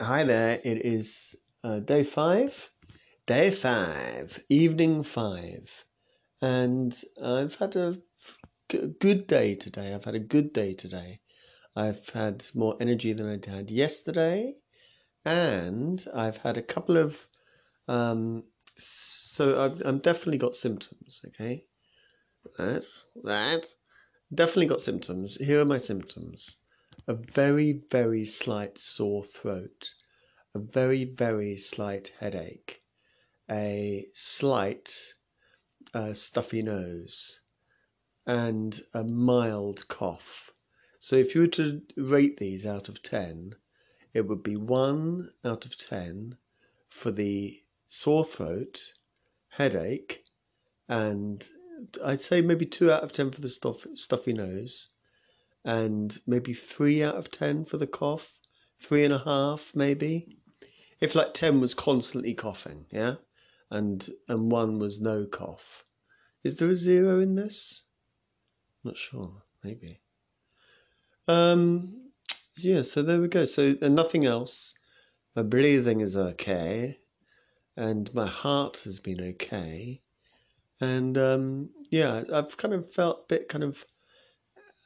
[0.00, 2.70] Hi there, it is uh, day five,
[3.26, 5.84] day five, evening five,
[6.40, 7.98] and I've had a
[8.68, 9.92] good day today.
[9.92, 11.18] I've had a good day today.
[11.74, 14.54] I've had more energy than I had yesterday,
[15.24, 17.26] and I've had a couple of,
[17.88, 18.44] um,
[18.76, 21.66] so I've, I've definitely got symptoms, okay?
[22.56, 22.86] That,
[23.24, 23.66] that,
[24.32, 25.38] definitely got symptoms.
[25.38, 26.58] Here are my symptoms
[27.08, 29.94] a very, very slight sore throat,
[30.54, 32.82] a very, very slight headache,
[33.50, 35.14] a slight
[35.94, 37.40] uh, stuffy nose,
[38.26, 40.52] and a mild cough.
[40.98, 43.54] So if you were to rate these out of 10,
[44.12, 46.36] it would be 1 out of 10
[46.88, 48.92] for the sore throat,
[49.48, 50.26] headache,
[50.86, 51.48] and
[52.04, 54.88] I'd say maybe 2 out of 10 for the stuff, stuffy nose,
[55.68, 58.32] and maybe three out of ten for the cough,
[58.78, 60.38] three and a half maybe.
[60.98, 63.16] If like ten was constantly coughing, yeah,
[63.70, 65.84] and and one was no cough,
[66.42, 67.82] is there a zero in this?
[68.82, 70.00] Not sure, maybe.
[71.26, 72.12] Um,
[72.56, 72.80] yeah.
[72.80, 73.44] So there we go.
[73.44, 74.72] So and nothing else.
[75.36, 76.96] My breathing is okay,
[77.76, 80.00] and my heart has been okay,
[80.80, 83.84] and um, yeah, I've kind of felt a bit kind of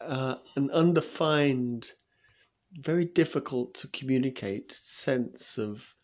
[0.00, 1.92] uh, an undefined,
[2.72, 5.94] very difficult to communicate sense of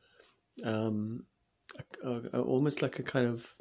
[0.64, 1.24] um,
[2.02, 3.52] a, a, almost like a kind of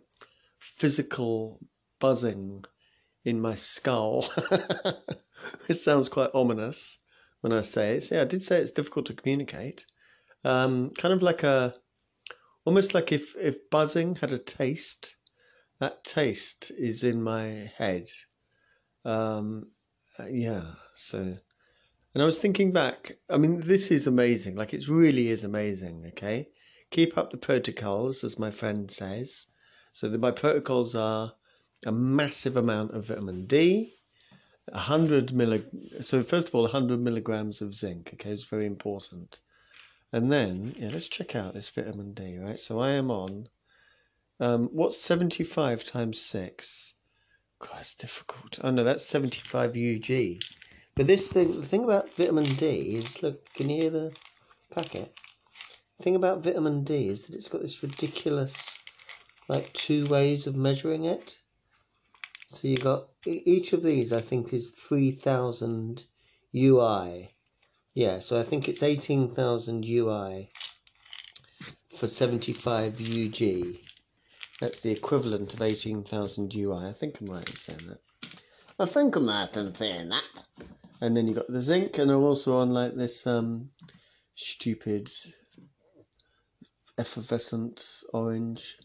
[0.59, 1.59] physical
[1.99, 2.63] buzzing
[3.25, 4.29] in my skull.
[5.67, 6.99] it sounds quite ominous
[7.41, 8.03] when I say it.
[8.03, 9.85] So, yeah, I did say it's difficult to communicate.
[10.43, 11.73] Um, kind of like a,
[12.65, 15.15] almost like if, if buzzing had a taste,
[15.79, 18.09] that taste is in my head.
[19.05, 19.71] Um,
[20.19, 20.63] uh, yeah.
[20.95, 23.13] So, and I was thinking back.
[23.29, 24.55] I mean, this is amazing.
[24.55, 26.05] Like, it really is amazing.
[26.09, 26.47] Okay,
[26.91, 29.47] keep up the protocols, as my friend says.
[29.93, 31.33] So, the, my protocols are
[31.85, 33.93] a massive amount of vitamin D,
[34.71, 36.03] a hundred millig.
[36.03, 38.11] So, first of all, hundred milligrams of zinc.
[38.13, 39.39] Okay, it's very important.
[40.11, 42.37] And then, yeah, let's check out this vitamin D.
[42.37, 42.59] Right.
[42.59, 43.49] So, I am on.
[44.39, 46.95] Um, what's seventy-five times six?
[47.79, 48.59] It's difficult.
[48.63, 50.41] Oh no, that's 75 UG.
[50.95, 54.13] But this thing, the thing about vitamin D is, look, can you hear the
[54.71, 55.13] packet?
[55.97, 58.79] The thing about vitamin D is that it's got this ridiculous,
[59.47, 61.39] like, two ways of measuring it.
[62.47, 66.05] So you got each of these, I think, is 3,000
[66.55, 67.35] UI.
[67.95, 70.51] Yeah, so I think it's 18,000 UI
[71.97, 73.77] for 75 UG.
[74.59, 76.87] That's the equivalent of 18,000 UI.
[76.87, 77.99] I think I'm right in saying that.
[78.79, 80.23] I think I'm right in saying that.
[81.01, 83.71] And then you got the zinc, and I'm also on like this um,
[84.35, 85.09] stupid
[86.97, 88.77] effervescent orange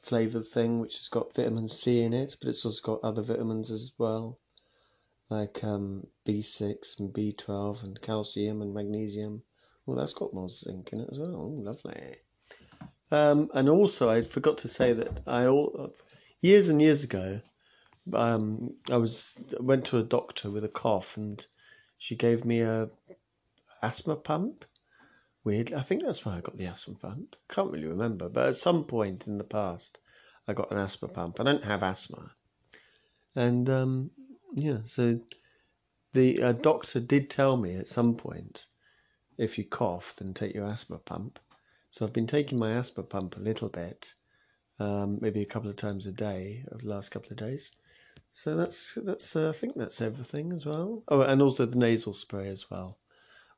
[0.00, 3.70] flavored thing, which has got vitamin C in it, but it's also got other vitamins
[3.70, 4.38] as well,
[5.30, 9.42] like um, B6 and B12 and calcium and magnesium.
[9.86, 11.36] Well, that's got more zinc in it as well.
[11.36, 12.16] Oh, lovely.
[13.12, 15.94] Um, and also, I forgot to say that I all
[16.40, 17.40] years and years ago,
[18.12, 21.44] um, I was went to a doctor with a cough, and
[21.98, 22.88] she gave me a
[23.82, 24.64] asthma pump.
[25.42, 25.72] Weird.
[25.72, 27.36] I think that's why I got the asthma pump.
[27.48, 29.98] Can't really remember, but at some point in the past,
[30.46, 31.40] I got an asthma pump.
[31.40, 32.34] I don't have asthma,
[33.34, 34.10] and um,
[34.54, 35.20] yeah, so
[36.12, 38.66] the uh, doctor did tell me at some point,
[39.38, 41.38] if you cough, then take your asthma pump.
[41.92, 44.14] So I've been taking my asthma pump a little bit,
[44.78, 47.72] um, maybe a couple of times a day over the last couple of days.
[48.30, 51.02] So that's that's uh, I think that's everything as well.
[51.08, 52.96] Oh, and also the nasal spray as well,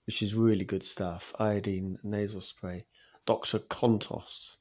[0.06, 1.34] which is really good stuff.
[1.38, 2.86] Iodine nasal spray,
[3.26, 4.56] Doctor Kontos,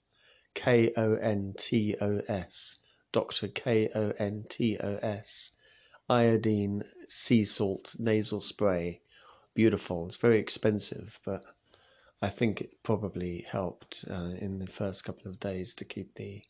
[0.54, 2.78] K O N T O S,
[3.14, 5.52] Doctor K O N T O S,
[6.10, 9.02] iodine sea salt nasal spray.
[9.54, 10.08] Beautiful.
[10.08, 11.42] It's very expensive, but
[12.22, 16.44] I think it probably helped uh, in the first couple of days to keep the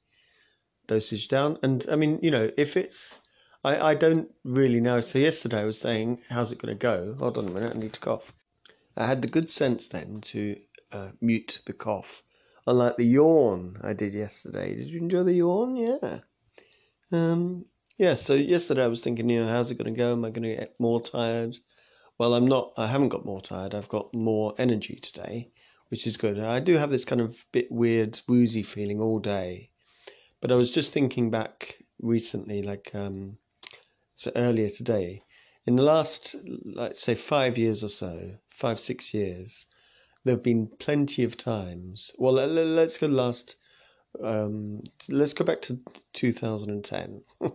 [0.87, 1.57] dosage down.
[1.63, 3.19] And I mean, you know, if it's,
[3.63, 4.99] I, I don't really know.
[4.99, 7.15] So yesterday I was saying, how's it going to go?
[7.19, 8.33] Hold on a minute, I need to cough.
[8.97, 10.57] I had the good sense then to
[10.91, 12.21] uh, mute the cough,
[12.67, 14.75] unlike the yawn I did yesterday.
[14.75, 15.77] Did you enjoy the yawn?
[15.77, 16.19] Yeah.
[17.13, 17.65] Um,
[17.97, 20.11] yeah, so yesterday I was thinking, you know, how's it going to go?
[20.11, 21.57] Am I going to get more tired?
[22.17, 22.73] Well, I'm not.
[22.77, 23.73] I haven't got more tired.
[23.73, 25.51] I've got more energy today,
[25.91, 26.39] which is good.
[26.39, 29.71] I do have this kind of bit weird woozy feeling all day,
[30.39, 33.37] but I was just thinking back recently, like um,
[34.15, 35.21] so earlier today,
[35.65, 39.65] in the last, like say, five years or so, five six years,
[40.23, 42.11] there have been plenty of times.
[42.17, 43.57] Well, let, let- let's go last.
[44.23, 45.77] Um, let's go back to
[46.13, 47.21] 2010.
[47.41, 47.51] the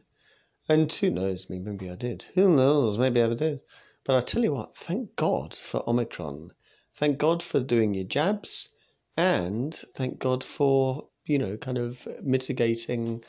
[0.70, 2.24] And who knows, me, maybe I did.
[2.36, 3.62] Who knows, maybe I did.
[4.04, 6.52] But I tell you what, thank God for Omicron.
[6.96, 8.70] Thank God for doing your jabs,
[9.18, 13.24] and thank God for you know, kind of mitigating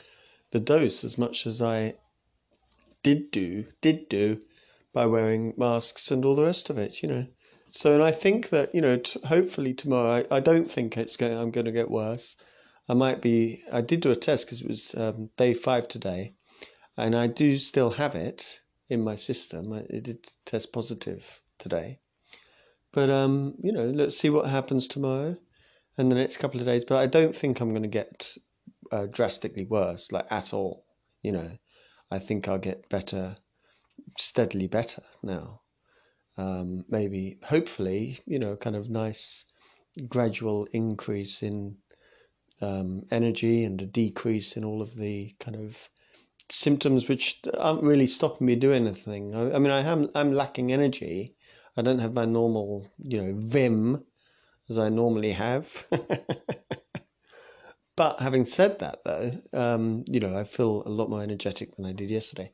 [0.51, 1.95] the dose as much as I
[3.03, 4.41] did do, did do
[4.91, 7.25] by wearing masks and all the rest of it, you know.
[7.71, 11.17] So, and I think that, you know, t- hopefully tomorrow, I, I don't think it's
[11.17, 12.35] going, I'm going to get worse.
[12.87, 16.35] I might be, I did do a test because it was um, day five today,
[16.97, 18.59] and I do still have it
[18.89, 19.73] in my system.
[19.73, 21.99] I, it did test positive today.
[22.91, 25.37] But, um, you know, let's see what happens tomorrow
[25.97, 28.35] in the next couple of days, but I don't think I'm going to get
[28.91, 30.85] uh, drastically worse, like at all.
[31.21, 31.51] You know,
[32.11, 33.35] I think I'll get better,
[34.17, 35.61] steadily better now.
[36.37, 39.45] Um, maybe, hopefully, you know, kind of nice
[40.09, 41.77] gradual increase in
[42.61, 45.89] um, energy and a decrease in all of the kind of
[46.51, 49.33] symptoms which aren't really stopping me doing anything.
[49.33, 51.35] I, I mean, I am I'm lacking energy.
[51.77, 54.05] I don't have my normal, you know, vim
[54.69, 55.87] as I normally have.
[57.95, 61.85] but having said that, though, um, you know, I feel a lot more energetic than
[61.85, 62.51] I did yesterday.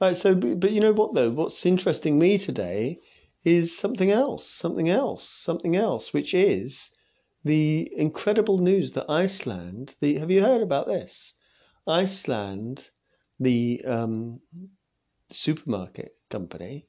[0.00, 1.30] Right, so, but you know what, though?
[1.30, 3.00] What's interesting me today
[3.44, 6.90] is something else, something else, something else, which is
[7.44, 11.34] the incredible news that Iceland, the, have you heard about this?
[11.86, 12.90] Iceland,
[13.40, 14.40] the um,
[15.30, 16.86] supermarket company,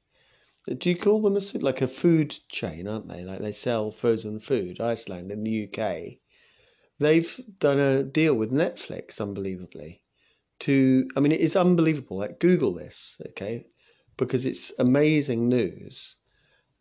[0.78, 3.24] do you call them a like a food chain, aren't they?
[3.24, 4.80] Like they sell frozen food.
[4.80, 6.20] Iceland in the UK,
[7.00, 10.04] they've done a deal with Netflix, unbelievably.
[10.60, 12.18] To I mean, it is unbelievable.
[12.18, 13.66] Like Google this, okay,
[14.18, 16.18] because it's amazing news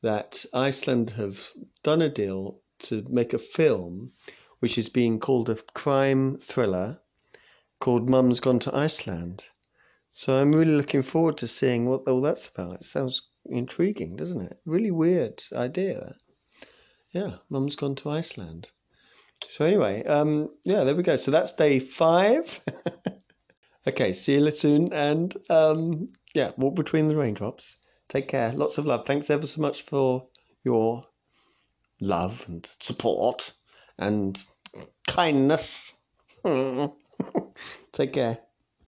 [0.02, 1.49] that Iceland have
[1.82, 4.12] done a deal to make a film,
[4.58, 7.00] which is being called a crime thriller,
[7.80, 9.47] called Mum's Gone to Iceland.
[10.11, 12.80] So I'm really looking forward to seeing what all that's about.
[12.80, 14.61] It sounds intriguing, doesn't it?
[14.64, 16.17] Really weird idea.
[17.12, 18.69] Yeah, Mum's gone to Iceland.
[19.49, 21.17] So anyway, um, yeah, there we go.
[21.17, 22.61] So that's day five.
[23.87, 27.78] okay, see you soon, and um, yeah, walk between the raindrops.
[28.09, 28.52] Take care.
[28.52, 29.07] Lots of love.
[29.07, 30.26] Thanks ever so much for
[30.64, 31.05] your
[32.00, 33.52] love and support
[33.99, 34.40] and
[35.07, 35.95] kindness.
[37.93, 38.38] Take care.